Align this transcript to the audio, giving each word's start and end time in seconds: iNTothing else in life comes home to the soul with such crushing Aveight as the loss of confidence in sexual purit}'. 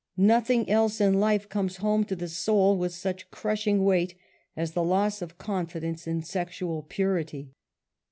iNTothing 0.17 0.67
else 0.67 0.99
in 0.99 1.13
life 1.19 1.47
comes 1.47 1.77
home 1.77 2.03
to 2.05 2.15
the 2.15 2.27
soul 2.27 2.75
with 2.75 2.91
such 2.91 3.29
crushing 3.29 3.81
Aveight 3.81 4.15
as 4.57 4.71
the 4.71 4.81
loss 4.83 5.21
of 5.21 5.37
confidence 5.37 6.07
in 6.07 6.23
sexual 6.23 6.81
purit}'. 6.81 7.49